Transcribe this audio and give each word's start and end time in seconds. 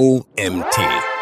OMT. 0.00 1.13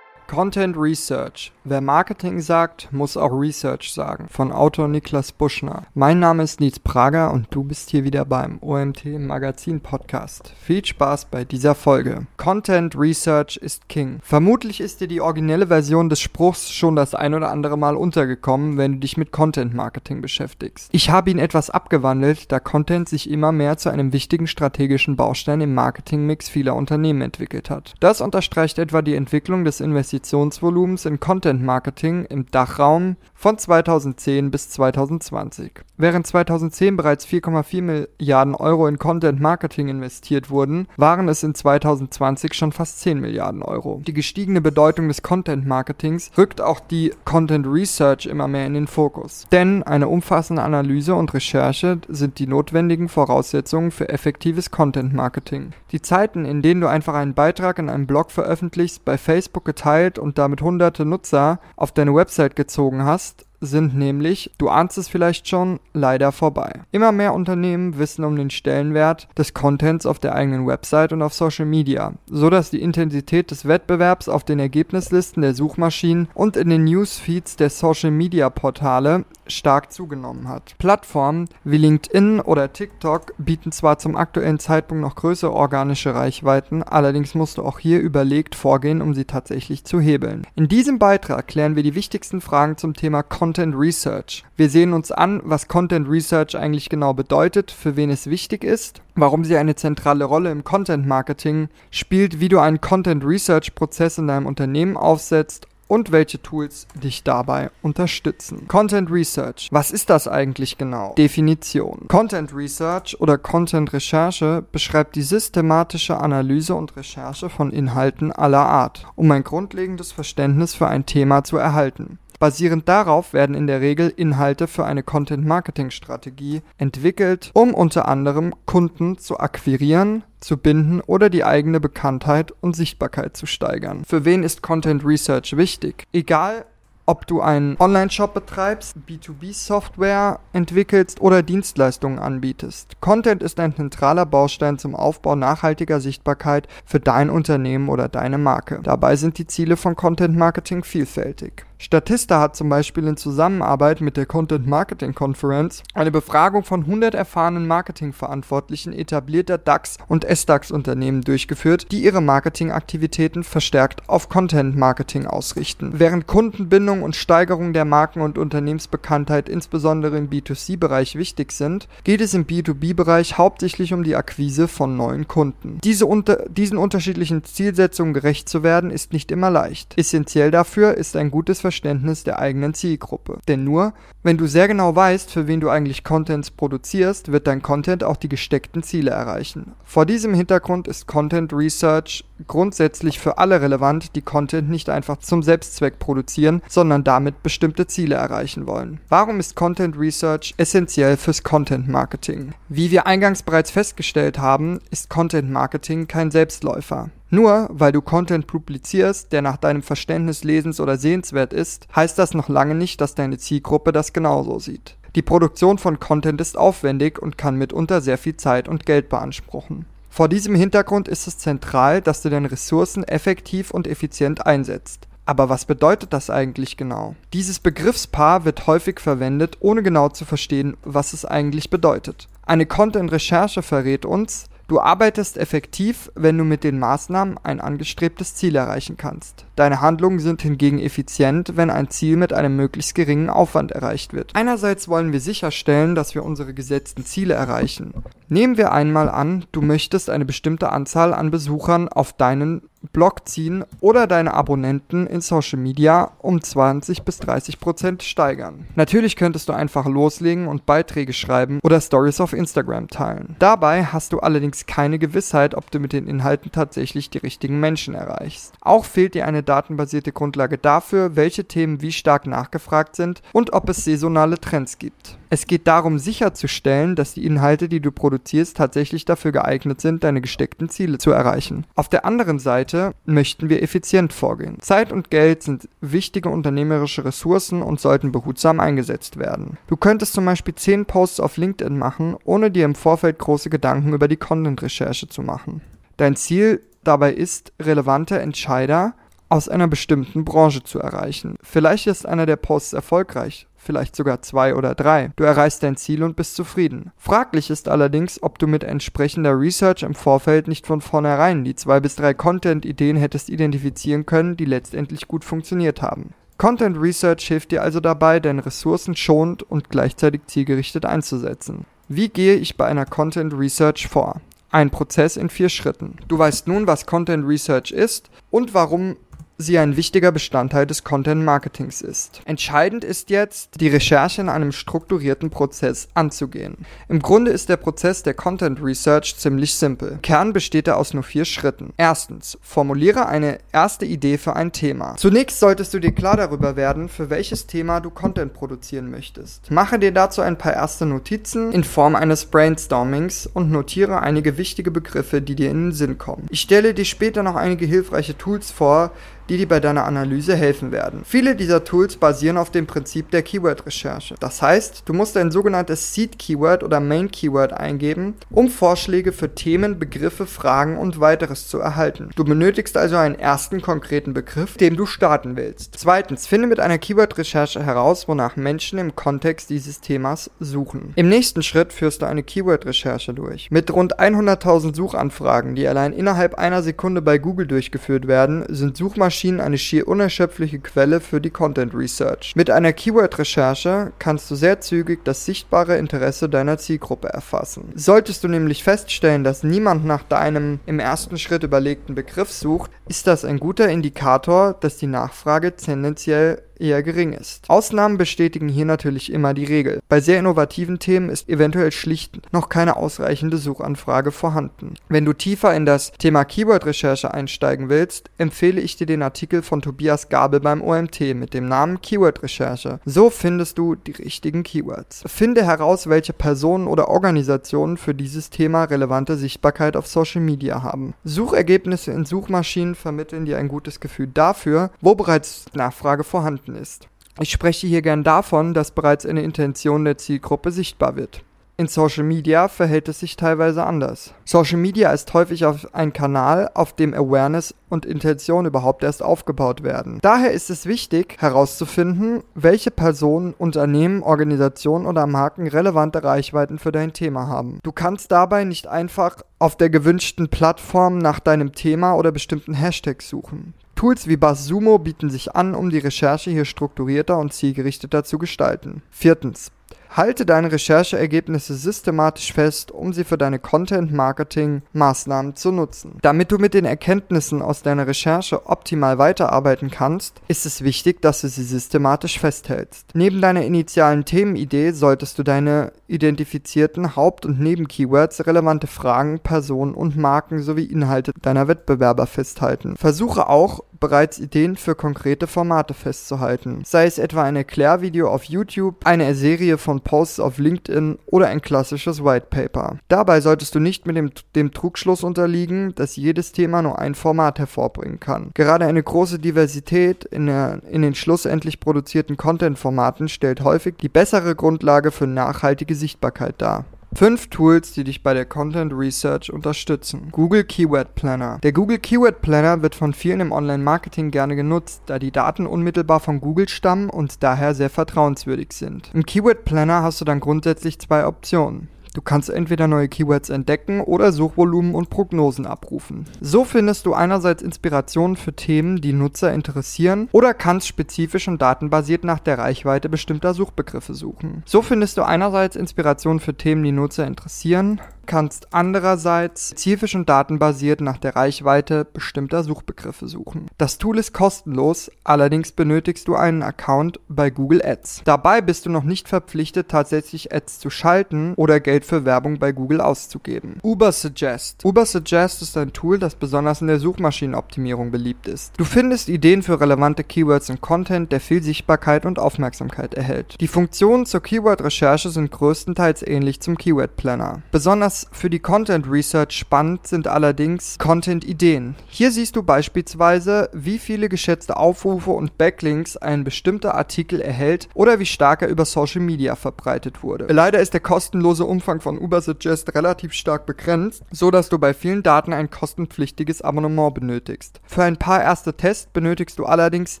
Content 0.26 0.76
Research. 0.76 1.52
Wer 1.64 1.80
Marketing 1.80 2.40
sagt, 2.40 2.88
muss 2.92 3.16
auch 3.16 3.30
Research 3.30 3.92
sagen. 3.92 4.26
Von 4.30 4.52
Autor 4.52 4.88
Niklas 4.88 5.32
Buschner. 5.32 5.84
Mein 5.94 6.18
Name 6.18 6.42
ist 6.42 6.60
Nils 6.60 6.78
Prager 6.78 7.30
und 7.30 7.46
du 7.50 7.62
bist 7.62 7.90
hier 7.90 8.04
wieder 8.04 8.24
beim 8.24 8.58
OMT 8.60 9.04
Magazin 9.18 9.80
Podcast. 9.80 10.52
Viel 10.60 10.84
Spaß 10.84 11.26
bei 11.26 11.44
dieser 11.44 11.74
Folge. 11.74 12.26
Content 12.36 12.96
Research 12.96 13.56
ist 13.58 13.88
King. 13.88 14.18
Vermutlich 14.22 14.80
ist 14.80 15.00
dir 15.00 15.08
die 15.08 15.20
originelle 15.20 15.68
Version 15.68 16.08
des 16.08 16.20
Spruchs 16.20 16.70
schon 16.70 16.96
das 16.96 17.14
ein 17.14 17.34
oder 17.34 17.50
andere 17.50 17.78
Mal 17.78 17.96
untergekommen, 17.96 18.78
wenn 18.78 18.94
du 18.94 18.98
dich 19.00 19.16
mit 19.16 19.30
Content 19.30 19.74
Marketing 19.74 20.22
beschäftigst. 20.22 20.88
Ich 20.92 21.10
habe 21.10 21.30
ihn 21.30 21.38
etwas 21.38 21.70
abgewandelt, 21.70 22.50
da 22.50 22.60
Content 22.60 23.08
sich 23.08 23.30
immer 23.30 23.52
mehr 23.52 23.76
zu 23.76 23.90
einem 23.90 24.12
wichtigen 24.12 24.46
strategischen 24.46 25.16
Baustein 25.16 25.60
im 25.60 25.74
Marketingmix 25.74 26.48
vieler 26.48 26.74
Unternehmen 26.74 27.20
entwickelt 27.20 27.70
hat. 27.70 27.94
Das 28.00 28.20
unterstreicht 28.20 28.78
etwa 28.78 29.02
die 29.02 29.14
Entwicklung 29.14 29.64
des 29.64 29.80
Investitions 29.80 30.13
Investitionsvolumens 30.14 31.06
in 31.06 31.18
Content 31.18 31.62
Marketing 31.62 32.24
im 32.26 32.46
Dachraum 32.50 33.16
von 33.34 33.58
2010 33.58 34.52
bis 34.52 34.70
2020. 34.70 35.72
Während 35.96 36.26
2010 36.26 36.96
bereits 36.96 37.26
4,4 37.26 37.82
Milliarden 37.82 38.54
Euro 38.54 38.86
in 38.86 38.98
Content 38.98 39.40
Marketing 39.40 39.88
investiert 39.88 40.50
wurden, 40.50 40.86
waren 40.96 41.28
es 41.28 41.42
in 41.42 41.54
2020 41.54 42.54
schon 42.54 42.72
fast 42.72 43.00
10 43.00 43.20
Milliarden 43.20 43.62
Euro. 43.62 44.00
Die 44.06 44.14
gestiegene 44.14 44.60
Bedeutung 44.60 45.08
des 45.08 45.22
Content 45.22 45.66
Marketings 45.66 46.30
rückt 46.38 46.60
auch 46.60 46.80
die 46.80 47.12
Content 47.24 47.66
Research 47.66 48.26
immer 48.26 48.46
mehr 48.46 48.66
in 48.66 48.74
den 48.74 48.86
Fokus. 48.86 49.46
Denn 49.50 49.82
eine 49.82 50.08
umfassende 50.08 50.62
Analyse 50.62 51.14
und 51.14 51.34
Recherche 51.34 51.98
sind 52.08 52.38
die 52.38 52.46
notwendigen 52.46 53.08
Voraussetzungen 53.08 53.90
für 53.90 54.08
effektives 54.08 54.70
Content 54.70 55.12
Marketing. 55.12 55.72
Die 55.90 56.02
Zeiten, 56.02 56.44
in 56.44 56.62
denen 56.62 56.80
du 56.80 56.88
einfach 56.88 57.14
einen 57.14 57.34
Beitrag 57.34 57.78
in 57.78 57.90
einem 57.90 58.06
Blog 58.06 58.30
veröffentlichst, 58.30 59.04
bei 59.04 59.18
Facebook 59.18 59.64
geteilt 59.64 60.03
Zeit 60.04 60.18
und 60.18 60.38
damit 60.38 60.62
hunderte 60.62 61.04
Nutzer 61.04 61.60
auf 61.76 61.92
deine 61.92 62.14
Website 62.14 62.56
gezogen 62.56 63.04
hast, 63.04 63.46
sind 63.60 63.96
nämlich, 63.96 64.50
du 64.58 64.68
ahnst 64.68 64.98
es 64.98 65.08
vielleicht 65.08 65.48
schon, 65.48 65.80
leider 65.94 66.32
vorbei. 66.32 66.82
Immer 66.92 67.12
mehr 67.12 67.32
Unternehmen 67.32 67.98
wissen 67.98 68.24
um 68.24 68.36
den 68.36 68.50
Stellenwert 68.50 69.28
des 69.38 69.54
Contents 69.54 70.04
auf 70.04 70.18
der 70.18 70.34
eigenen 70.34 70.66
Website 70.66 71.12
und 71.12 71.22
auf 71.22 71.32
Social 71.32 71.64
Media, 71.64 72.12
so 72.26 72.50
dass 72.50 72.70
die 72.70 72.82
Intensität 72.82 73.50
des 73.50 73.66
Wettbewerbs 73.66 74.28
auf 74.28 74.44
den 74.44 74.58
Ergebnislisten 74.58 75.42
der 75.42 75.54
Suchmaschinen 75.54 76.28
und 76.34 76.58
in 76.58 76.68
den 76.68 76.84
Newsfeeds 76.84 77.56
der 77.56 77.70
Social 77.70 78.10
Media 78.10 78.50
Portale 78.50 79.24
stark 79.46 79.92
zugenommen 79.92 80.48
hat. 80.48 80.74
Plattformen 80.78 81.48
wie 81.64 81.78
LinkedIn 81.78 82.40
oder 82.40 82.72
TikTok 82.72 83.34
bieten 83.38 83.72
zwar 83.72 83.98
zum 83.98 84.16
aktuellen 84.16 84.58
Zeitpunkt 84.58 85.02
noch 85.02 85.16
größere 85.16 85.52
organische 85.52 86.14
Reichweiten, 86.14 86.82
allerdings 86.82 87.34
musst 87.34 87.58
du 87.58 87.62
auch 87.62 87.78
hier 87.78 88.00
überlegt 88.00 88.54
vorgehen, 88.54 89.02
um 89.02 89.14
sie 89.14 89.24
tatsächlich 89.24 89.84
zu 89.84 90.00
hebeln. 90.00 90.46
In 90.54 90.68
diesem 90.68 90.98
Beitrag 90.98 91.46
klären 91.48 91.76
wir 91.76 91.82
die 91.82 91.94
wichtigsten 91.94 92.40
Fragen 92.40 92.76
zum 92.76 92.94
Thema 92.94 93.22
Content 93.22 93.74
Research. 93.76 94.44
Wir 94.56 94.70
sehen 94.70 94.92
uns 94.92 95.12
an, 95.12 95.40
was 95.44 95.68
Content 95.68 96.08
Research 96.08 96.56
eigentlich 96.56 96.88
genau 96.88 97.14
bedeutet, 97.14 97.70
für 97.70 97.96
wen 97.96 98.10
es 98.10 98.28
wichtig 98.28 98.64
ist, 98.64 99.02
warum 99.14 99.44
sie 99.44 99.56
eine 99.56 99.74
zentrale 99.74 100.24
Rolle 100.24 100.50
im 100.50 100.64
Content 100.64 101.06
Marketing 101.06 101.68
spielt, 101.90 102.40
wie 102.40 102.48
du 102.48 102.58
einen 102.58 102.80
Content 102.80 103.24
Research 103.24 103.74
Prozess 103.74 104.18
in 104.18 104.28
deinem 104.28 104.46
Unternehmen 104.46 104.96
aufsetzt 104.96 105.68
und 105.88 106.12
welche 106.12 106.40
Tools 106.40 106.86
dich 106.94 107.22
dabei 107.22 107.70
unterstützen. 107.82 108.66
Content 108.68 109.10
Research. 109.10 109.68
Was 109.70 109.90
ist 109.90 110.10
das 110.10 110.28
eigentlich 110.28 110.78
genau? 110.78 111.14
Definition. 111.16 112.06
Content 112.08 112.54
Research 112.54 113.20
oder 113.20 113.38
Content 113.38 113.92
Recherche 113.92 114.64
beschreibt 114.72 115.16
die 115.16 115.22
systematische 115.22 116.18
Analyse 116.18 116.74
und 116.74 116.96
Recherche 116.96 117.50
von 117.50 117.70
Inhalten 117.70 118.32
aller 118.32 118.66
Art, 118.66 119.06
um 119.16 119.30
ein 119.30 119.44
grundlegendes 119.44 120.12
Verständnis 120.12 120.74
für 120.74 120.88
ein 120.88 121.06
Thema 121.06 121.44
zu 121.44 121.56
erhalten. 121.56 122.18
Basierend 122.38 122.88
darauf 122.88 123.32
werden 123.32 123.54
in 123.54 123.66
der 123.66 123.80
Regel 123.80 124.12
Inhalte 124.14 124.66
für 124.66 124.84
eine 124.84 125.02
Content-Marketing-Strategie 125.02 126.62
entwickelt, 126.78 127.50
um 127.54 127.74
unter 127.74 128.08
anderem 128.08 128.54
Kunden 128.66 129.18
zu 129.18 129.38
akquirieren, 129.38 130.24
zu 130.40 130.56
binden 130.56 131.00
oder 131.00 131.30
die 131.30 131.44
eigene 131.44 131.80
Bekanntheit 131.80 132.52
und 132.60 132.76
Sichtbarkeit 132.76 133.36
zu 133.36 133.46
steigern. 133.46 134.04
Für 134.06 134.24
wen 134.24 134.42
ist 134.42 134.62
Content 134.62 135.04
Research 135.04 135.56
wichtig? 135.56 136.04
Egal, 136.12 136.66
ob 137.06 137.26
du 137.26 137.42
einen 137.42 137.76
Online-Shop 137.78 138.32
betreibst, 138.32 138.96
B2B-Software 139.06 140.40
entwickelst 140.54 141.20
oder 141.20 141.42
Dienstleistungen 141.42 142.18
anbietest. 142.18 142.98
Content 143.02 143.42
ist 143.42 143.60
ein 143.60 143.76
zentraler 143.76 144.24
Baustein 144.24 144.78
zum 144.78 144.94
Aufbau 144.94 145.36
nachhaltiger 145.36 146.00
Sichtbarkeit 146.00 146.66
für 146.86 147.00
dein 147.00 147.28
Unternehmen 147.28 147.90
oder 147.90 148.08
deine 148.08 148.38
Marke. 148.38 148.80
Dabei 148.82 149.16
sind 149.16 149.36
die 149.36 149.46
Ziele 149.46 149.76
von 149.76 149.96
Content 149.96 150.36
Marketing 150.36 150.82
vielfältig. 150.82 151.66
Statista 151.84 152.40
hat 152.40 152.56
zum 152.56 152.70
Beispiel 152.70 153.06
in 153.06 153.18
Zusammenarbeit 153.18 154.00
mit 154.00 154.16
der 154.16 154.24
Content 154.24 154.66
Marketing 154.66 155.14
Conference 155.14 155.82
eine 155.92 156.10
Befragung 156.10 156.64
von 156.64 156.80
100 156.80 157.14
erfahrenen 157.14 157.66
Marketingverantwortlichen 157.66 158.94
etablierter 158.94 159.58
DAX- 159.58 159.98
und 160.08 160.24
SDAX-Unternehmen 160.24 161.20
durchgeführt, 161.20 161.92
die 161.92 162.02
ihre 162.02 162.22
Marketingaktivitäten 162.22 163.44
verstärkt 163.44 164.08
auf 164.08 164.30
Content 164.30 164.78
Marketing 164.78 165.26
ausrichten. 165.26 165.92
Während 165.98 166.26
Kundenbindung 166.26 167.02
und 167.02 167.16
Steigerung 167.16 167.74
der 167.74 167.84
Marken- 167.84 168.22
und 168.22 168.38
Unternehmensbekanntheit 168.38 169.50
insbesondere 169.50 170.16
im 170.16 170.30
B2C-Bereich 170.30 171.16
wichtig 171.16 171.52
sind, 171.52 171.86
geht 172.02 172.22
es 172.22 172.32
im 172.32 172.46
B2B-Bereich 172.46 173.36
hauptsächlich 173.36 173.92
um 173.92 174.04
die 174.04 174.16
Akquise 174.16 174.68
von 174.68 174.96
neuen 174.96 175.28
Kunden. 175.28 175.80
Diese 175.84 176.06
unter 176.06 176.46
diesen 176.48 176.78
unterschiedlichen 176.78 177.44
Zielsetzungen 177.44 178.14
gerecht 178.14 178.48
zu 178.48 178.62
werden, 178.62 178.90
ist 178.90 179.12
nicht 179.12 179.30
immer 179.30 179.50
leicht. 179.50 179.98
Essentiell 179.98 180.50
dafür 180.50 180.94
ist 180.94 181.14
ein 181.14 181.30
gutes 181.30 181.60
Verständnis 181.60 181.73
Verständnis 181.74 182.22
der 182.22 182.38
eigenen 182.38 182.72
Zielgruppe. 182.72 183.40
Denn 183.48 183.64
nur, 183.64 183.94
wenn 184.22 184.36
du 184.36 184.46
sehr 184.46 184.68
genau 184.68 184.94
weißt, 184.94 185.28
für 185.28 185.48
wen 185.48 185.60
du 185.60 185.70
eigentlich 185.70 186.04
Contents 186.04 186.52
produzierst, 186.52 187.32
wird 187.32 187.48
dein 187.48 187.62
Content 187.62 188.04
auch 188.04 188.16
die 188.16 188.28
gesteckten 188.28 188.84
Ziele 188.84 189.10
erreichen. 189.10 189.72
Vor 189.84 190.06
diesem 190.06 190.34
Hintergrund 190.34 190.86
ist 190.86 191.08
Content 191.08 191.52
Research 191.52 192.24
grundsätzlich 192.46 193.18
für 193.18 193.38
alle 193.38 193.60
relevant, 193.60 194.14
die 194.14 194.22
Content 194.22 194.70
nicht 194.70 194.88
einfach 194.88 195.16
zum 195.16 195.42
Selbstzweck 195.42 195.98
produzieren, 195.98 196.62
sondern 196.68 197.02
damit 197.02 197.42
bestimmte 197.42 197.88
Ziele 197.88 198.14
erreichen 198.14 198.68
wollen. 198.68 199.00
Warum 199.08 199.40
ist 199.40 199.56
Content 199.56 199.98
Research 199.98 200.54
essentiell 200.56 201.16
fürs 201.16 201.42
Content 201.42 201.88
Marketing? 201.88 202.54
Wie 202.68 202.92
wir 202.92 203.08
eingangs 203.08 203.42
bereits 203.42 203.72
festgestellt 203.72 204.38
haben, 204.38 204.78
ist 204.92 205.10
Content 205.10 205.50
Marketing 205.50 206.06
kein 206.06 206.30
Selbstläufer. 206.30 207.10
Nur 207.34 207.68
weil 207.72 207.90
du 207.90 208.00
Content 208.00 208.46
publizierst, 208.46 209.32
der 209.32 209.42
nach 209.42 209.56
deinem 209.56 209.82
Verständnis 209.82 210.44
lesens- 210.44 210.80
oder 210.80 210.96
sehenswert 210.96 211.52
ist, 211.52 211.88
heißt 211.96 212.16
das 212.16 212.32
noch 212.32 212.48
lange 212.48 212.76
nicht, 212.76 213.00
dass 213.00 213.16
deine 213.16 213.38
Zielgruppe 213.38 213.90
das 213.90 214.12
genauso 214.12 214.60
sieht. 214.60 214.96
Die 215.16 215.22
Produktion 215.22 215.78
von 215.78 215.98
Content 215.98 216.40
ist 216.40 216.56
aufwendig 216.56 217.20
und 217.20 217.36
kann 217.36 217.56
mitunter 217.56 218.00
sehr 218.00 218.18
viel 218.18 218.36
Zeit 218.36 218.68
und 218.68 218.86
Geld 218.86 219.08
beanspruchen. 219.08 219.84
Vor 220.10 220.28
diesem 220.28 220.54
Hintergrund 220.54 221.08
ist 221.08 221.26
es 221.26 221.36
zentral, 221.36 222.00
dass 222.00 222.22
du 222.22 222.30
deine 222.30 222.52
Ressourcen 222.52 223.02
effektiv 223.02 223.72
und 223.72 223.88
effizient 223.88 224.46
einsetzt. 224.46 225.08
Aber 225.26 225.48
was 225.48 225.64
bedeutet 225.64 226.12
das 226.12 226.30
eigentlich 226.30 226.76
genau? 226.76 227.16
Dieses 227.32 227.58
Begriffspaar 227.58 228.44
wird 228.44 228.68
häufig 228.68 229.00
verwendet, 229.00 229.56
ohne 229.58 229.82
genau 229.82 230.08
zu 230.08 230.24
verstehen, 230.24 230.76
was 230.84 231.12
es 231.12 231.24
eigentlich 231.24 231.68
bedeutet. 231.68 232.28
Eine 232.46 232.66
Content-Recherche 232.66 233.62
verrät 233.62 234.04
uns, 234.04 234.46
Du 234.66 234.80
arbeitest 234.80 235.36
effektiv, 235.36 236.10
wenn 236.14 236.38
du 236.38 236.44
mit 236.44 236.64
den 236.64 236.78
Maßnahmen 236.78 237.38
ein 237.42 237.60
angestrebtes 237.60 238.34
Ziel 238.34 238.56
erreichen 238.56 238.96
kannst. 238.96 239.44
Deine 239.56 239.80
Handlungen 239.80 240.18
sind 240.18 240.42
hingegen 240.42 240.78
effizient, 240.78 241.56
wenn 241.56 241.70
ein 241.70 241.88
Ziel 241.88 242.16
mit 242.16 242.32
einem 242.32 242.56
möglichst 242.56 242.94
geringen 242.94 243.30
Aufwand 243.30 243.72
erreicht 243.72 244.12
wird. 244.12 244.32
Einerseits 244.34 244.88
wollen 244.88 245.12
wir 245.12 245.20
sicherstellen, 245.20 245.94
dass 245.94 246.14
wir 246.14 246.24
unsere 246.24 246.54
gesetzten 246.54 247.04
Ziele 247.04 247.34
erreichen. 247.34 247.94
Nehmen 248.28 248.56
wir 248.56 248.72
einmal 248.72 249.08
an, 249.08 249.44
du 249.52 249.62
möchtest 249.62 250.10
eine 250.10 250.24
bestimmte 250.24 250.70
Anzahl 250.72 251.14
an 251.14 251.30
Besuchern 251.30 251.88
auf 251.88 252.12
deinen 252.12 252.62
Blog 252.92 253.28
ziehen 253.28 253.64
oder 253.80 254.06
deine 254.06 254.34
Abonnenten 254.34 255.06
in 255.06 255.20
Social 255.20 255.58
Media 255.58 256.12
um 256.18 256.42
20 256.42 257.02
bis 257.02 257.18
30 257.18 257.60
Prozent 257.60 258.02
steigern. 258.02 258.66
Natürlich 258.74 259.16
könntest 259.16 259.48
du 259.48 259.52
einfach 259.52 259.86
loslegen 259.86 260.48
und 260.48 260.66
Beiträge 260.66 261.12
schreiben 261.12 261.60
oder 261.62 261.80
Stories 261.80 262.20
auf 262.20 262.32
Instagram 262.32 262.88
teilen. 262.88 263.36
Dabei 263.38 263.84
hast 263.84 264.12
du 264.12 264.20
allerdings 264.20 264.66
keine 264.66 264.98
Gewissheit, 264.98 265.54
ob 265.54 265.70
du 265.70 265.78
mit 265.78 265.92
den 265.92 266.06
Inhalten 266.06 266.52
tatsächlich 266.52 267.10
die 267.10 267.18
richtigen 267.18 267.60
Menschen 267.60 267.94
erreichst. 267.94 268.52
Auch 268.60 268.84
fehlt 268.84 269.14
dir 269.14 269.26
eine 269.26 269.42
datenbasierte 269.44 270.12
Grundlage 270.12 270.58
dafür, 270.58 271.16
welche 271.16 271.44
Themen 271.44 271.80
wie 271.82 271.92
stark 271.92 272.26
nachgefragt 272.26 272.96
sind 272.96 273.22
und 273.32 273.52
ob 273.52 273.68
es 273.68 273.84
saisonale 273.84 274.40
Trends 274.40 274.78
gibt. 274.78 275.18
Es 275.30 275.46
geht 275.46 275.66
darum 275.66 275.98
sicherzustellen, 275.98 276.94
dass 276.94 277.14
die 277.14 277.26
Inhalte, 277.26 277.68
die 277.68 277.80
du 277.80 277.90
produzierst, 277.90 278.56
tatsächlich 278.56 279.04
dafür 279.04 279.32
geeignet 279.32 279.80
sind, 279.80 280.04
deine 280.04 280.20
gesteckten 280.20 280.68
Ziele 280.68 280.98
zu 280.98 281.10
erreichen. 281.10 281.66
Auf 281.74 281.88
der 281.88 282.04
anderen 282.04 282.38
Seite 282.38 282.94
möchten 283.04 283.48
wir 283.48 283.62
effizient 283.62 284.12
vorgehen. 284.12 284.58
Zeit 284.60 284.92
und 284.92 285.10
Geld 285.10 285.42
sind 285.42 285.68
wichtige 285.80 286.28
unternehmerische 286.28 287.04
Ressourcen 287.04 287.62
und 287.62 287.80
sollten 287.80 288.12
behutsam 288.12 288.60
eingesetzt 288.60 289.18
werden. 289.18 289.58
Du 289.66 289.76
könntest 289.76 290.12
zum 290.12 290.24
Beispiel 290.24 290.54
10 290.54 290.86
Posts 290.86 291.20
auf 291.20 291.36
LinkedIn 291.36 291.76
machen, 291.76 292.16
ohne 292.24 292.50
dir 292.50 292.64
im 292.64 292.76
Vorfeld 292.76 293.18
große 293.18 293.50
Gedanken 293.50 293.92
über 293.92 294.06
die 294.06 294.16
Content-Recherche 294.16 295.08
zu 295.08 295.22
machen. 295.22 295.62
Dein 295.96 296.16
Ziel 296.16 296.60
dabei 296.84 297.12
ist, 297.12 297.52
relevante 297.60 298.18
Entscheider 298.20 298.94
aus 299.28 299.48
einer 299.48 299.68
bestimmten 299.68 300.24
Branche 300.24 300.62
zu 300.62 300.78
erreichen. 300.78 301.36
Vielleicht 301.42 301.86
ist 301.86 302.06
einer 302.06 302.26
der 302.26 302.36
Posts 302.36 302.74
erfolgreich, 302.74 303.46
vielleicht 303.56 303.96
sogar 303.96 304.22
zwei 304.22 304.54
oder 304.54 304.74
drei. 304.74 305.10
Du 305.16 305.24
erreichst 305.24 305.62
dein 305.62 305.76
Ziel 305.76 306.02
und 306.02 306.16
bist 306.16 306.36
zufrieden. 306.36 306.92
Fraglich 306.96 307.50
ist 307.50 307.68
allerdings, 307.68 308.22
ob 308.22 308.38
du 308.38 308.46
mit 308.46 308.62
entsprechender 308.64 309.38
Research 309.38 309.82
im 309.82 309.94
Vorfeld 309.94 310.48
nicht 310.48 310.66
von 310.66 310.80
vornherein 310.80 311.44
die 311.44 311.54
zwei 311.54 311.80
bis 311.80 311.96
drei 311.96 312.14
Content-Ideen 312.14 312.96
hättest 312.96 313.28
identifizieren 313.28 314.06
können, 314.06 314.36
die 314.36 314.44
letztendlich 314.44 315.08
gut 315.08 315.24
funktioniert 315.24 315.82
haben. 315.82 316.14
Content 316.36 316.76
Research 316.80 317.26
hilft 317.28 317.52
dir 317.52 317.62
also 317.62 317.80
dabei, 317.80 318.18
deine 318.18 318.44
Ressourcen 318.44 318.96
schonend 318.96 319.42
und 319.42 319.70
gleichzeitig 319.70 320.22
zielgerichtet 320.26 320.84
einzusetzen. 320.84 321.64
Wie 321.88 322.08
gehe 322.08 322.34
ich 322.34 322.56
bei 322.56 322.66
einer 322.66 322.86
Content 322.86 323.34
Research 323.34 323.88
vor? 323.88 324.20
Ein 324.50 324.70
Prozess 324.70 325.16
in 325.16 325.28
vier 325.28 325.48
Schritten. 325.48 325.96
Du 326.08 326.18
weißt 326.18 326.48
nun, 326.48 326.66
was 326.66 326.86
Content 326.86 327.26
Research 327.26 327.70
ist 327.70 328.10
und 328.30 328.54
warum 328.54 328.96
sie 329.38 329.58
ein 329.58 329.76
wichtiger 329.76 330.12
Bestandteil 330.12 330.66
des 330.66 330.84
Content 330.84 331.24
Marketings 331.24 331.80
ist. 331.80 332.20
Entscheidend 332.24 332.84
ist 332.84 333.10
jetzt, 333.10 333.60
die 333.60 333.68
Recherche 333.68 334.20
in 334.20 334.28
einem 334.28 334.52
strukturierten 334.52 335.30
Prozess 335.30 335.88
anzugehen. 335.94 336.58
Im 336.88 337.00
Grunde 337.00 337.32
ist 337.32 337.48
der 337.48 337.56
Prozess 337.56 338.02
der 338.02 338.14
Content 338.14 338.62
Research 338.62 339.16
ziemlich 339.16 339.54
simpel. 339.54 339.98
Kern 340.02 340.32
besteht 340.32 340.68
aus 340.68 340.94
nur 340.94 341.02
vier 341.02 341.24
Schritten. 341.24 341.72
Erstens, 341.76 342.38
formuliere 342.42 343.06
eine 343.06 343.38
erste 343.52 343.84
Idee 343.84 344.18
für 344.18 344.36
ein 344.36 344.52
Thema. 344.52 344.96
Zunächst 344.96 345.40
solltest 345.40 345.74
du 345.74 345.80
dir 345.80 345.92
klar 345.92 346.16
darüber 346.16 346.56
werden, 346.56 346.88
für 346.88 347.10
welches 347.10 347.46
Thema 347.46 347.80
du 347.80 347.90
Content 347.90 348.34
produzieren 348.34 348.90
möchtest. 348.90 349.50
Mache 349.50 349.78
dir 349.78 349.92
dazu 349.92 350.22
ein 350.22 350.38
paar 350.38 350.54
erste 350.54 350.86
Notizen 350.86 351.52
in 351.52 351.64
Form 351.64 351.96
eines 351.96 352.26
Brainstormings 352.26 353.26
und 353.26 353.50
notiere 353.50 354.00
einige 354.00 354.38
wichtige 354.38 354.70
Begriffe, 354.70 355.20
die 355.20 355.34
dir 355.34 355.50
in 355.50 355.66
den 355.66 355.72
Sinn 355.72 355.98
kommen. 355.98 356.26
Ich 356.30 356.40
stelle 356.40 356.74
dir 356.74 356.84
später 356.84 357.22
noch 357.22 357.36
einige 357.36 357.66
hilfreiche 357.66 358.16
Tools 358.16 358.50
vor, 358.50 358.92
dir 359.36 359.48
bei 359.48 359.60
deiner 359.60 359.84
Analyse 359.84 360.36
helfen 360.36 360.72
werden. 360.72 361.02
Viele 361.04 361.34
dieser 361.34 361.64
Tools 361.64 361.96
basieren 361.96 362.36
auf 362.36 362.50
dem 362.50 362.66
Prinzip 362.66 363.10
der 363.10 363.22
Keyword-Recherche. 363.22 364.16
Das 364.20 364.42
heißt, 364.42 364.82
du 364.84 364.92
musst 364.92 365.16
ein 365.16 365.30
sogenanntes 365.30 365.94
Seed-Keyword 365.94 366.62
oder 366.62 366.80
Main-Keyword 366.80 367.52
eingeben, 367.52 368.14
um 368.30 368.48
Vorschläge 368.48 369.12
für 369.12 369.34
Themen, 369.34 369.78
Begriffe, 369.78 370.26
Fragen 370.26 370.78
und 370.78 371.00
weiteres 371.00 371.48
zu 371.48 371.58
erhalten. 371.58 372.10
Du 372.16 372.24
benötigst 372.24 372.76
also 372.76 372.96
einen 372.96 373.18
ersten 373.18 373.62
konkreten 373.62 374.12
Begriff, 374.12 374.56
dem 374.56 374.76
du 374.76 374.86
starten 374.86 375.36
willst. 375.36 375.74
Zweitens, 375.76 376.26
finde 376.26 376.46
mit 376.46 376.60
einer 376.60 376.78
Keyword-Recherche 376.78 377.64
heraus, 377.64 378.08
wonach 378.08 378.36
Menschen 378.36 378.78
im 378.78 378.94
Kontext 378.94 379.50
dieses 379.50 379.80
Themas 379.80 380.30
suchen. 380.40 380.92
Im 380.96 381.08
nächsten 381.08 381.42
Schritt 381.42 381.72
führst 381.72 382.02
du 382.02 382.06
eine 382.06 382.22
Keyword-Recherche 382.22 383.14
durch. 383.14 383.50
Mit 383.50 383.72
rund 383.72 383.98
100.000 383.98 384.74
Suchanfragen, 384.74 385.54
die 385.54 385.66
allein 385.66 385.92
innerhalb 385.92 386.34
einer 386.34 386.62
Sekunde 386.62 387.02
bei 387.02 387.18
Google 387.18 387.46
durchgeführt 387.46 388.06
werden, 388.06 388.44
sind 388.48 388.76
Suchmaschinen 388.76 389.13
Suchmaschinen 389.14 389.40
eine 389.40 389.58
schier 389.58 389.86
unerschöpfliche 389.86 390.58
Quelle 390.58 391.00
für 391.00 391.20
die 391.20 391.30
Content 391.30 391.72
Research. 391.72 392.32
Mit 392.34 392.50
einer 392.50 392.72
Keyword-Recherche 392.72 393.92
kannst 394.00 394.28
du 394.28 394.34
sehr 394.34 394.60
zügig 394.60 395.04
das 395.04 395.24
sichtbare 395.24 395.76
Interesse 395.76 396.28
deiner 396.28 396.58
Zielgruppe 396.58 397.08
erfassen. 397.10 397.72
Solltest 397.76 398.24
du 398.24 398.28
nämlich 398.28 398.64
feststellen, 398.64 399.22
dass 399.22 399.44
niemand 399.44 399.84
nach 399.84 400.02
deinem 400.02 400.58
im 400.66 400.80
ersten 400.80 401.16
Schritt 401.16 401.44
überlegten 401.44 401.94
Begriff 401.94 402.32
sucht, 402.32 402.72
ist 402.88 403.06
das 403.06 403.24
ein 403.24 403.38
guter 403.38 403.68
Indikator, 403.68 404.54
dass 404.58 404.78
die 404.78 404.88
Nachfrage 404.88 405.54
tendenziell 405.54 406.42
eher 406.58 406.82
gering 406.82 407.12
ist. 407.12 407.48
Ausnahmen 407.48 407.98
bestätigen 407.98 408.48
hier 408.48 408.64
natürlich 408.64 409.12
immer 409.12 409.34
die 409.34 409.44
Regel. 409.44 409.80
Bei 409.88 410.00
sehr 410.00 410.18
innovativen 410.18 410.78
Themen 410.78 411.08
ist 411.08 411.28
eventuell 411.28 411.72
schlicht 411.72 412.20
noch 412.32 412.48
keine 412.48 412.76
ausreichende 412.76 413.38
Suchanfrage 413.38 414.12
vorhanden. 414.12 414.74
Wenn 414.88 415.04
du 415.04 415.12
tiefer 415.12 415.54
in 415.54 415.66
das 415.66 415.92
Thema 415.92 416.24
Keyword-Recherche 416.24 417.12
einsteigen 417.12 417.68
willst, 417.68 418.10
empfehle 418.18 418.60
ich 418.60 418.76
dir 418.76 418.86
den 418.86 419.02
Artikel 419.02 419.42
von 419.42 419.62
Tobias 419.62 420.08
Gabel 420.08 420.40
beim 420.40 420.62
OMT 420.62 421.00
mit 421.14 421.34
dem 421.34 421.48
Namen 421.48 421.80
Keyword-Recherche. 421.80 422.80
So 422.84 423.10
findest 423.10 423.58
du 423.58 423.74
die 423.74 423.92
richtigen 423.92 424.42
Keywords. 424.42 425.02
Finde 425.06 425.44
heraus, 425.44 425.88
welche 425.88 426.12
Personen 426.12 426.66
oder 426.66 426.88
Organisationen 426.88 427.76
für 427.76 427.94
dieses 427.94 428.30
Thema 428.30 428.64
relevante 428.64 429.16
Sichtbarkeit 429.16 429.76
auf 429.76 429.86
Social 429.86 430.20
Media 430.20 430.62
haben. 430.62 430.94
Suchergebnisse 431.04 431.92
in 431.92 432.04
Suchmaschinen 432.04 432.74
vermitteln 432.74 433.24
dir 433.24 433.38
ein 433.38 433.48
gutes 433.48 433.80
Gefühl 433.80 434.08
dafür, 434.12 434.70
wo 434.80 434.94
bereits 434.94 435.46
Nachfrage 435.54 436.04
vorhanden 436.04 436.43
vorhanden 436.44 436.60
ist. 436.60 436.88
Ich 437.20 437.30
spreche 437.30 437.66
hier 437.66 437.82
gern 437.82 438.02
davon, 438.02 438.54
dass 438.54 438.72
bereits 438.72 439.06
eine 439.06 439.22
Intention 439.22 439.84
der 439.84 439.98
Zielgruppe 439.98 440.50
sichtbar 440.50 440.96
wird. 440.96 441.22
In 441.56 441.68
Social 441.68 442.02
Media 442.02 442.48
verhält 442.48 442.88
es 442.88 442.98
sich 442.98 443.14
teilweise 443.14 443.64
anders. 443.64 444.12
Social 444.24 444.58
Media 444.58 444.90
ist 444.90 445.14
häufig 445.14 445.46
ein 445.72 445.92
Kanal, 445.92 446.50
auf 446.54 446.72
dem 446.72 446.92
Awareness 446.92 447.54
und 447.68 447.86
Intention 447.86 448.46
überhaupt 448.46 448.82
erst 448.82 449.04
aufgebaut 449.04 449.62
werden. 449.62 450.00
Daher 450.02 450.32
ist 450.32 450.50
es 450.50 450.66
wichtig 450.66 451.18
herauszufinden, 451.20 452.24
welche 452.34 452.72
Personen, 452.72 453.34
Unternehmen, 453.38 454.02
Organisationen 454.02 454.86
oder 454.86 455.06
Marken 455.06 455.46
relevante 455.46 456.02
Reichweiten 456.02 456.58
für 456.58 456.72
dein 456.72 456.92
Thema 456.92 457.28
haben. 457.28 457.60
Du 457.62 457.70
kannst 457.70 458.10
dabei 458.10 458.42
nicht 458.42 458.66
einfach 458.66 459.18
auf 459.38 459.56
der 459.56 459.70
gewünschten 459.70 460.30
Plattform 460.30 460.98
nach 460.98 461.20
deinem 461.20 461.52
Thema 461.52 461.94
oder 461.94 462.10
bestimmten 462.10 462.54
Hashtags 462.54 463.08
suchen. 463.08 463.54
Tools 463.74 464.06
wie 464.06 464.16
BuzzSumo 464.16 464.78
bieten 464.78 465.10
sich 465.10 465.34
an, 465.34 465.54
um 465.54 465.70
die 465.70 465.78
Recherche 465.78 466.30
hier 466.30 466.44
strukturierter 466.44 467.18
und 467.18 467.32
zielgerichteter 467.32 468.04
zu 468.04 468.18
gestalten. 468.18 468.82
Viertens. 468.90 469.50
Halte 469.96 470.26
deine 470.26 470.50
Rechercheergebnisse 470.50 471.54
systematisch 471.54 472.32
fest, 472.32 472.72
um 472.72 472.92
sie 472.92 473.04
für 473.04 473.16
deine 473.16 473.38
Content-Marketing-Maßnahmen 473.38 475.36
zu 475.36 475.52
nutzen. 475.52 475.98
Damit 476.02 476.32
du 476.32 476.38
mit 476.38 476.52
den 476.52 476.64
Erkenntnissen 476.64 477.40
aus 477.40 477.62
deiner 477.62 477.86
Recherche 477.86 478.46
optimal 478.46 478.98
weiterarbeiten 478.98 479.70
kannst, 479.70 480.20
ist 480.26 480.46
es 480.46 480.64
wichtig, 480.64 481.00
dass 481.00 481.20
du 481.20 481.28
sie 481.28 481.44
systematisch 481.44 482.18
festhältst. 482.18 482.90
Neben 482.94 483.20
deiner 483.20 483.44
initialen 483.44 484.04
Themenidee 484.04 484.72
solltest 484.72 485.16
du 485.20 485.22
deine 485.22 485.72
identifizierten 485.86 486.96
Haupt- 486.96 487.24
und 487.24 487.38
Nebenkeywords, 487.38 488.26
relevante 488.26 488.66
Fragen, 488.66 489.20
Personen 489.20 489.74
und 489.74 489.96
Marken 489.96 490.42
sowie 490.42 490.64
Inhalte 490.64 491.12
deiner 491.22 491.46
Wettbewerber 491.46 492.08
festhalten. 492.08 492.76
Versuche 492.76 493.28
auch, 493.28 493.60
bereits 493.84 494.18
Ideen 494.18 494.56
für 494.56 494.74
konkrete 494.74 495.26
Formate 495.26 495.74
festzuhalten, 495.74 496.62
sei 496.64 496.86
es 496.86 496.96
etwa 496.96 497.22
ein 497.22 497.36
Erklärvideo 497.36 498.08
auf 498.08 498.24
YouTube, 498.24 498.76
eine 498.86 499.14
Serie 499.14 499.58
von 499.58 499.82
Posts 499.82 500.20
auf 500.20 500.38
LinkedIn 500.38 500.98
oder 501.04 501.26
ein 501.26 501.42
klassisches 501.42 502.02
White 502.02 502.28
Paper. 502.30 502.78
Dabei 502.88 503.20
solltest 503.20 503.54
du 503.54 503.60
nicht 503.60 503.86
mit 503.86 503.96
dem, 503.96 504.10
dem 504.36 504.52
Trugschluss 504.52 505.04
unterliegen, 505.04 505.74
dass 505.74 505.96
jedes 505.96 506.32
Thema 506.32 506.62
nur 506.62 506.78
ein 506.78 506.94
Format 506.94 507.38
hervorbringen 507.38 508.00
kann. 508.00 508.30
Gerade 508.32 508.64
eine 508.64 508.82
große 508.82 509.18
Diversität 509.18 510.04
in, 510.06 510.28
der, 510.28 510.62
in 510.70 510.80
den 510.80 510.94
schlussendlich 510.94 511.60
produzierten 511.60 512.16
Content-Formaten 512.16 513.10
stellt 513.10 513.42
häufig 513.42 513.74
die 513.76 513.90
bessere 513.90 514.34
Grundlage 514.34 514.92
für 514.92 515.06
nachhaltige 515.06 515.74
Sichtbarkeit 515.74 516.36
dar. 516.38 516.64
Fünf 516.96 517.28
Tools, 517.28 517.72
die 517.72 517.82
dich 517.82 518.04
bei 518.04 518.14
der 518.14 518.24
Content 518.24 518.72
Research 518.72 519.32
unterstützen. 519.32 520.10
Google 520.12 520.44
Keyword 520.44 520.94
Planner. 520.94 521.38
Der 521.42 521.52
Google 521.52 521.78
Keyword 521.78 522.22
Planner 522.22 522.62
wird 522.62 522.76
von 522.76 522.92
vielen 522.92 523.18
im 523.18 523.32
Online-Marketing 523.32 524.12
gerne 524.12 524.36
genutzt, 524.36 524.82
da 524.86 525.00
die 525.00 525.10
Daten 525.10 525.48
unmittelbar 525.48 525.98
von 525.98 526.20
Google 526.20 526.48
stammen 526.48 526.88
und 526.88 527.24
daher 527.24 527.56
sehr 527.56 527.68
vertrauenswürdig 527.68 528.52
sind. 528.52 528.92
Im 528.94 529.04
Keyword 529.04 529.44
Planner 529.44 529.82
hast 529.82 530.00
du 530.00 530.04
dann 530.04 530.20
grundsätzlich 530.20 530.78
zwei 530.78 531.04
Optionen. 531.04 531.68
Du 531.94 532.02
kannst 532.02 532.28
entweder 532.28 532.66
neue 532.66 532.88
Keywords 532.88 533.30
entdecken 533.30 533.80
oder 533.80 534.10
Suchvolumen 534.10 534.74
und 534.74 534.90
Prognosen 534.90 535.46
abrufen. 535.46 536.06
So 536.20 536.44
findest 536.44 536.86
du 536.86 536.92
einerseits 536.92 537.40
Inspirationen 537.40 538.16
für 538.16 538.34
Themen, 538.34 538.80
die 538.80 538.92
Nutzer 538.92 539.32
interessieren 539.32 540.08
oder 540.10 540.34
kannst 540.34 540.66
spezifisch 540.66 541.28
und 541.28 541.40
datenbasiert 541.40 542.02
nach 542.02 542.18
der 542.18 542.38
Reichweite 542.38 542.88
bestimmter 542.88 543.32
Suchbegriffe 543.32 543.94
suchen. 543.94 544.42
So 544.44 544.60
findest 544.60 544.98
du 544.98 545.02
einerseits 545.02 545.54
Inspirationen 545.54 546.18
für 546.18 546.34
Themen, 546.34 546.64
die 546.64 546.72
Nutzer 546.72 547.06
interessieren 547.06 547.80
kannst 548.06 548.54
andererseits 548.54 549.48
spezifisch 549.50 549.94
und 549.94 550.08
datenbasiert 550.08 550.80
nach 550.80 550.98
der 550.98 551.16
Reichweite 551.16 551.84
bestimmter 551.84 552.44
Suchbegriffe 552.44 553.08
suchen. 553.08 553.46
Das 553.58 553.78
Tool 553.78 553.98
ist 553.98 554.12
kostenlos, 554.12 554.90
allerdings 555.04 555.52
benötigst 555.52 556.08
du 556.08 556.14
einen 556.14 556.42
Account 556.42 557.00
bei 557.08 557.30
Google 557.30 557.62
Ads. 557.64 558.02
Dabei 558.04 558.40
bist 558.40 558.66
du 558.66 558.70
noch 558.70 558.84
nicht 558.84 559.08
verpflichtet, 559.08 559.68
tatsächlich 559.68 560.34
Ads 560.34 560.58
zu 560.60 560.70
schalten 560.70 561.34
oder 561.36 561.60
Geld 561.60 561.84
für 561.84 562.04
Werbung 562.04 562.38
bei 562.38 562.52
Google 562.52 562.80
auszugeben. 562.80 563.58
Ubersuggest. 563.62 564.64
Ubersuggest 564.64 565.42
ist 565.42 565.56
ein 565.56 565.72
Tool, 565.72 565.98
das 565.98 566.14
besonders 566.14 566.60
in 566.60 566.66
der 566.66 566.78
Suchmaschinenoptimierung 566.80 567.90
beliebt 567.90 568.28
ist. 568.28 568.52
Du 568.56 568.64
findest 568.64 569.08
Ideen 569.08 569.42
für 569.42 569.60
relevante 569.60 570.04
Keywords 570.04 570.50
und 570.50 570.60
Content, 570.60 571.12
der 571.12 571.20
viel 571.20 571.42
Sichtbarkeit 571.42 572.06
und 572.06 572.18
Aufmerksamkeit 572.18 572.94
erhält. 572.94 573.36
Die 573.40 573.48
Funktionen 573.48 574.06
zur 574.06 574.22
Keyword-Recherche 574.22 575.10
sind 575.10 575.30
größtenteils 575.30 576.02
ähnlich 576.02 576.40
zum 576.40 576.58
Keyword 576.58 576.96
Planner. 576.96 577.42
Besonders 577.50 577.93
Besonders 577.94 578.06
für 578.10 578.30
die 578.30 578.40
Content 578.40 578.90
Research 578.90 579.32
spannend 579.32 579.86
sind 579.86 580.08
allerdings 580.08 580.78
Content-Ideen. 580.78 581.76
Hier 581.86 582.10
siehst 582.10 582.34
du 582.34 582.42
beispielsweise, 582.42 583.48
wie 583.52 583.78
viele 583.78 584.08
geschätzte 584.08 584.56
Aufrufe 584.56 585.10
und 585.10 585.38
Backlinks 585.38 585.96
ein 585.96 586.24
bestimmter 586.24 586.74
Artikel 586.74 587.20
erhält 587.20 587.68
oder 587.74 588.00
wie 588.00 588.06
stark 588.06 588.42
er 588.42 588.48
über 588.48 588.64
Social 588.64 589.00
Media 589.00 589.36
verbreitet 589.36 590.02
wurde. 590.02 590.26
Leider 590.28 590.58
ist 590.58 590.72
der 590.72 590.80
kostenlose 590.80 591.44
Umfang 591.44 591.80
von 591.80 591.98
Ubersuggest 591.98 592.74
relativ 592.74 593.12
stark 593.12 593.46
begrenzt, 593.46 594.02
so 594.10 594.30
dass 594.30 594.48
du 594.48 594.58
bei 594.58 594.74
vielen 594.74 595.04
Daten 595.04 595.32
ein 595.32 595.50
kostenpflichtiges 595.50 596.42
Abonnement 596.42 596.94
benötigst. 596.94 597.60
Für 597.64 597.84
ein 597.84 597.96
paar 597.96 598.22
erste 598.22 598.54
Tests 598.54 598.88
benötigst 598.92 599.38
du 599.38 599.44
allerdings 599.44 600.00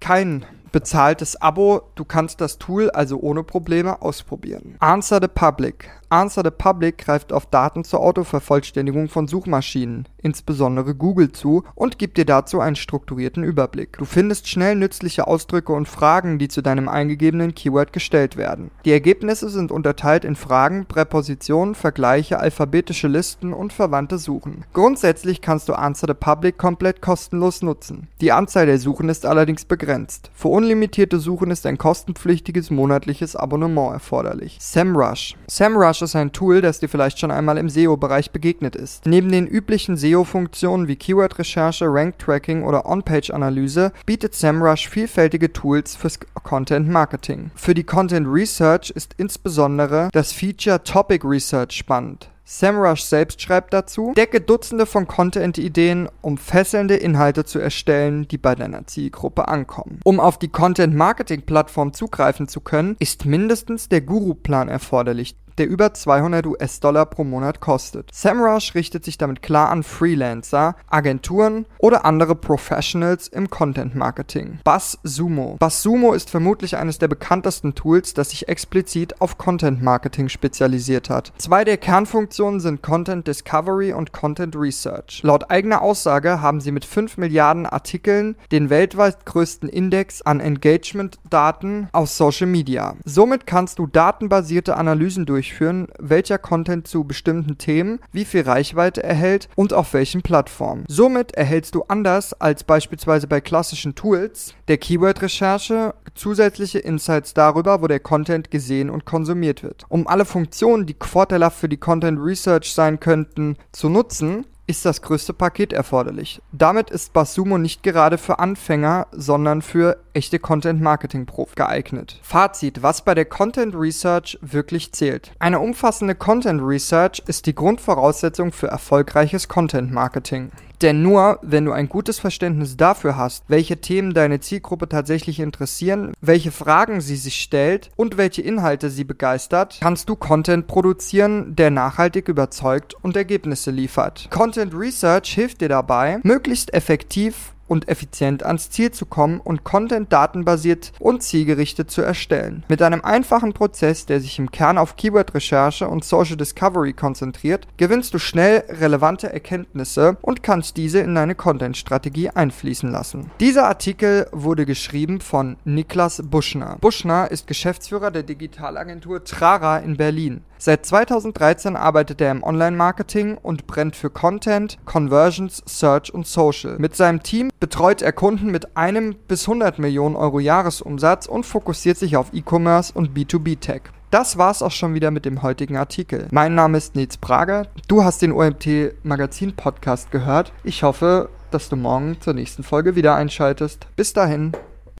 kein 0.00 0.46
bezahltes 0.72 1.40
Abo. 1.40 1.82
Du 1.94 2.04
kannst 2.04 2.40
das 2.40 2.58
Tool 2.58 2.90
also 2.90 3.20
ohne 3.20 3.44
Probleme 3.44 4.02
ausprobieren. 4.02 4.76
Answer 4.80 5.20
the 5.20 5.28
Public. 5.28 5.90
Answer 6.12 6.42
the 6.44 6.50
Public 6.50 6.98
greift 6.98 7.32
auf 7.32 7.46
Daten 7.46 7.84
zur 7.84 8.00
Autovervollständigung 8.00 9.08
von 9.08 9.28
Suchmaschinen, 9.28 10.06
insbesondere 10.18 10.94
Google, 10.94 11.32
zu 11.32 11.64
und 11.74 11.98
gibt 11.98 12.18
dir 12.18 12.26
dazu 12.26 12.60
einen 12.60 12.76
strukturierten 12.76 13.42
Überblick. 13.42 13.96
Du 13.96 14.04
findest 14.04 14.46
schnell 14.46 14.76
nützliche 14.76 15.26
Ausdrücke 15.26 15.72
und 15.72 15.88
Fragen, 15.88 16.38
die 16.38 16.48
zu 16.48 16.60
deinem 16.60 16.90
eingegebenen 16.90 17.54
Keyword 17.54 17.94
gestellt 17.94 18.36
werden. 18.36 18.70
Die 18.84 18.92
Ergebnisse 18.92 19.48
sind 19.48 19.72
unterteilt 19.72 20.26
in 20.26 20.36
Fragen, 20.36 20.84
Präpositionen, 20.84 21.74
Vergleiche, 21.74 22.38
alphabetische 22.38 23.08
Listen 23.08 23.54
und 23.54 23.72
verwandte 23.72 24.18
Suchen. 24.18 24.66
Grundsätzlich 24.74 25.40
kannst 25.40 25.70
du 25.70 25.72
Answer 25.72 26.08
the 26.08 26.14
Public 26.14 26.58
komplett 26.58 27.00
kostenlos 27.00 27.62
nutzen. 27.62 28.08
Die 28.20 28.32
Anzahl 28.32 28.66
der 28.66 28.78
Suchen 28.78 29.08
ist 29.08 29.24
allerdings 29.24 29.64
begrenzt. 29.64 30.30
Für 30.34 30.48
unlimitierte 30.48 31.18
Suchen 31.18 31.50
ist 31.50 31.64
ein 31.64 31.78
kostenpflichtiges 31.78 32.70
monatliches 32.70 33.34
Abonnement 33.34 33.94
erforderlich. 33.94 34.58
SEMrush. 34.60 35.36
SEMrush 35.48 36.01
ist 36.02 36.16
ein 36.16 36.32
Tool, 36.32 36.60
das 36.60 36.80
dir 36.80 36.88
vielleicht 36.88 37.18
schon 37.18 37.30
einmal 37.30 37.58
im 37.58 37.68
SEO-Bereich 37.68 38.30
begegnet 38.30 38.76
ist. 38.76 39.06
Neben 39.06 39.30
den 39.30 39.46
üblichen 39.46 39.96
SEO-Funktionen 39.96 40.88
wie 40.88 40.96
Keyword-Recherche, 40.96 41.86
Rank-Tracking 41.86 42.64
oder 42.64 42.86
On-Page-Analyse 42.86 43.92
bietet 44.04 44.34
SEMrush 44.34 44.88
vielfältige 44.88 45.52
Tools 45.52 45.96
fürs 45.96 46.18
Content-Marketing. 46.34 47.50
Für 47.54 47.74
die 47.74 47.84
Content-Research 47.84 48.90
ist 48.90 49.14
insbesondere 49.16 50.08
das 50.12 50.32
Feature 50.32 50.82
Topic 50.82 51.26
Research 51.26 51.72
spannend. 51.72 52.28
SEMrush 52.44 53.02
selbst 53.02 53.40
schreibt 53.40 53.72
dazu, 53.72 54.12
decke 54.14 54.40
Dutzende 54.40 54.84
von 54.84 55.06
Content-Ideen, 55.06 56.08
um 56.20 56.36
fesselnde 56.36 56.96
Inhalte 56.96 57.44
zu 57.44 57.58
erstellen, 57.58 58.26
die 58.28 58.36
bei 58.36 58.54
deiner 58.54 58.86
Zielgruppe 58.86 59.48
ankommen. 59.48 60.00
Um 60.04 60.20
auf 60.20 60.38
die 60.38 60.48
Content-Marketing-Plattform 60.48 61.94
zugreifen 61.94 62.48
zu 62.48 62.60
können, 62.60 62.96
ist 62.98 63.24
mindestens 63.24 63.88
der 63.88 64.02
Guru-Plan 64.02 64.68
erforderlich, 64.68 65.36
der 65.58 65.68
über 65.68 65.94
200 65.94 66.46
US-Dollar 66.46 67.06
pro 67.06 67.24
Monat 67.24 67.60
kostet. 67.60 68.08
SEMrush 68.12 68.74
richtet 68.74 69.04
sich 69.04 69.18
damit 69.18 69.42
klar 69.42 69.70
an 69.70 69.82
Freelancer, 69.82 70.76
Agenturen 70.88 71.66
oder 71.78 72.04
andere 72.04 72.34
Professionals 72.34 73.28
im 73.28 73.50
Content 73.50 73.94
Marketing. 73.94 74.58
BuzzSumo. 74.64 75.56
BuzzSumo 75.58 76.12
ist 76.14 76.30
vermutlich 76.30 76.76
eines 76.76 76.98
der 76.98 77.08
bekanntesten 77.08 77.74
Tools, 77.74 78.14
das 78.14 78.30
sich 78.30 78.48
explizit 78.48 79.20
auf 79.20 79.38
Content 79.38 79.82
Marketing 79.82 80.28
spezialisiert 80.28 81.10
hat. 81.10 81.32
Zwei 81.36 81.64
der 81.64 81.76
Kernfunktionen 81.76 82.60
sind 82.60 82.82
Content 82.82 83.26
Discovery 83.26 83.92
und 83.92 84.12
Content 84.12 84.56
Research. 84.56 85.20
Laut 85.22 85.50
eigener 85.50 85.82
Aussage 85.82 86.40
haben 86.40 86.60
sie 86.60 86.72
mit 86.72 86.84
5 86.84 87.18
Milliarden 87.18 87.66
Artikeln 87.66 88.36
den 88.50 88.70
weltweit 88.70 89.26
größten 89.26 89.68
Index 89.68 90.22
an 90.22 90.40
Engagement-Daten 90.40 91.88
aus 91.92 92.16
Social 92.16 92.46
Media. 92.46 92.96
Somit 93.04 93.46
kannst 93.46 93.78
du 93.78 93.86
datenbasierte 93.86 94.76
Analysen 94.76 95.26
durchführen 95.26 95.41
durchführen, 95.42 95.88
welcher 95.98 96.38
Content 96.38 96.86
zu 96.86 97.02
bestimmten 97.02 97.58
Themen 97.58 97.98
wie 98.12 98.24
viel 98.24 98.42
Reichweite 98.42 99.02
erhält 99.02 99.48
und 99.56 99.72
auf 99.72 99.92
welchen 99.92 100.22
Plattformen. 100.22 100.84
Somit 100.86 101.32
erhältst 101.32 101.74
du 101.74 101.82
anders 101.88 102.32
als 102.40 102.62
beispielsweise 102.62 103.26
bei 103.26 103.40
klassischen 103.40 103.96
Tools 103.96 104.54
der 104.68 104.78
Keyword-Recherche 104.78 105.94
zusätzliche 106.14 106.78
Insights 106.78 107.34
darüber, 107.34 107.82
wo 107.82 107.88
der 107.88 107.98
Content 107.98 108.52
gesehen 108.52 108.88
und 108.88 109.04
konsumiert 109.04 109.64
wird. 109.64 109.84
Um 109.88 110.06
alle 110.06 110.24
Funktionen, 110.24 110.86
die 110.86 110.94
vorteilhaft 111.00 111.58
für 111.58 111.68
die 111.68 111.76
Content 111.76 112.20
Research 112.20 112.72
sein 112.72 113.00
könnten, 113.00 113.56
zu 113.72 113.88
nutzen, 113.88 114.46
ist 114.72 114.86
das 114.86 115.02
größte 115.02 115.34
Paket 115.34 115.74
erforderlich. 115.74 116.40
Damit 116.50 116.88
ist 116.88 117.12
Basumo 117.12 117.58
nicht 117.58 117.82
gerade 117.82 118.16
für 118.16 118.38
Anfänger, 118.38 119.06
sondern 119.12 119.60
für 119.60 119.98
echte 120.14 120.38
Content-Marketing-Prof 120.38 121.54
geeignet. 121.54 122.18
Fazit, 122.22 122.82
was 122.82 123.02
bei 123.02 123.14
der 123.14 123.26
Content 123.26 123.74
Research 123.74 124.38
wirklich 124.40 124.92
zählt. 124.92 125.32
Eine 125.38 125.60
umfassende 125.60 126.14
Content 126.14 126.62
Research 126.62 127.22
ist 127.26 127.44
die 127.44 127.54
Grundvoraussetzung 127.54 128.50
für 128.50 128.68
erfolgreiches 128.68 129.46
Content-Marketing. 129.46 130.50
Denn 130.82 131.00
nur 131.00 131.38
wenn 131.42 131.64
du 131.64 131.72
ein 131.72 131.88
gutes 131.88 132.18
Verständnis 132.18 132.76
dafür 132.76 133.16
hast, 133.16 133.44
welche 133.46 133.80
Themen 133.80 134.14
deine 134.14 134.40
Zielgruppe 134.40 134.88
tatsächlich 134.88 135.38
interessieren, 135.38 136.12
welche 136.20 136.50
Fragen 136.50 137.00
sie 137.00 137.14
sich 137.14 137.36
stellt 137.36 137.90
und 137.94 138.16
welche 138.16 138.42
Inhalte 138.42 138.90
sie 138.90 139.04
begeistert, 139.04 139.78
kannst 139.80 140.08
du 140.08 140.16
Content 140.16 140.66
produzieren, 140.66 141.54
der 141.54 141.70
nachhaltig 141.70 142.26
überzeugt 142.26 142.96
und 143.00 143.16
Ergebnisse 143.16 143.70
liefert. 143.70 144.26
Content 144.62 144.80
Research 144.80 145.34
hilft 145.34 145.60
dir 145.60 145.68
dabei, 145.68 146.20
möglichst 146.22 146.72
effektiv 146.72 147.52
und 147.66 147.88
effizient 147.88 148.44
ans 148.44 148.70
Ziel 148.70 148.92
zu 148.92 149.06
kommen 149.06 149.40
und 149.40 149.64
Content 149.64 150.12
datenbasiert 150.12 150.92
und 151.00 151.22
zielgerichtet 151.22 151.90
zu 151.90 152.02
erstellen. 152.02 152.62
Mit 152.68 152.80
einem 152.80 153.00
einfachen 153.00 153.54
Prozess, 153.54 154.06
der 154.06 154.20
sich 154.20 154.38
im 154.38 154.52
Kern 154.52 154.78
auf 154.78 154.94
Keyword-Recherche 154.94 155.88
und 155.88 156.04
Social 156.04 156.36
Discovery 156.36 156.92
konzentriert, 156.92 157.66
gewinnst 157.76 158.14
du 158.14 158.18
schnell 158.18 158.62
relevante 158.68 159.32
Erkenntnisse 159.32 160.16
und 160.22 160.44
kannst 160.44 160.76
diese 160.76 161.00
in 161.00 161.14
deine 161.16 161.34
Content-Strategie 161.34 162.30
einfließen 162.30 162.88
lassen. 162.90 163.32
Dieser 163.40 163.66
Artikel 163.66 164.28
wurde 164.30 164.64
geschrieben 164.64 165.20
von 165.20 165.56
Niklas 165.64 166.22
Buschner. 166.24 166.76
Buschner 166.80 167.30
ist 167.32 167.48
Geschäftsführer 167.48 168.12
der 168.12 168.22
Digitalagentur 168.22 169.24
Trara 169.24 169.78
in 169.78 169.96
Berlin. 169.96 170.42
Seit 170.64 170.86
2013 170.86 171.74
arbeitet 171.74 172.20
er 172.20 172.30
im 172.30 172.44
Online-Marketing 172.44 173.36
und 173.36 173.66
brennt 173.66 173.96
für 173.96 174.10
Content, 174.10 174.78
Conversions, 174.84 175.60
Search 175.66 176.14
und 176.14 176.24
Social. 176.24 176.76
Mit 176.78 176.94
seinem 176.94 177.20
Team 177.20 177.50
betreut 177.58 178.00
er 178.00 178.12
Kunden 178.12 178.52
mit 178.52 178.76
einem 178.76 179.16
bis 179.26 179.48
100 179.48 179.80
Millionen 179.80 180.14
Euro 180.14 180.38
Jahresumsatz 180.38 181.26
und 181.26 181.46
fokussiert 181.46 181.96
sich 181.96 182.16
auf 182.16 182.32
E-Commerce 182.32 182.92
und 182.94 183.10
B2B-Tech. 183.10 183.82
Das 184.12 184.38
war's 184.38 184.62
auch 184.62 184.70
schon 184.70 184.94
wieder 184.94 185.10
mit 185.10 185.24
dem 185.24 185.42
heutigen 185.42 185.76
Artikel. 185.76 186.28
Mein 186.30 186.54
Name 186.54 186.78
ist 186.78 186.94
Nils 186.94 187.16
Prager. 187.16 187.66
Du 187.88 188.04
hast 188.04 188.22
den 188.22 188.30
OMT 188.30 188.94
Magazin 189.02 189.56
Podcast 189.56 190.12
gehört. 190.12 190.52
Ich 190.62 190.84
hoffe, 190.84 191.28
dass 191.50 191.70
du 191.70 191.74
morgen 191.74 192.18
zur 192.20 192.34
nächsten 192.34 192.62
Folge 192.62 192.94
wieder 192.94 193.16
einschaltest. 193.16 193.88
Bis 193.96 194.12
dahin. 194.12 194.52